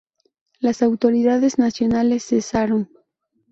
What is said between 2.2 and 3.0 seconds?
cesaron.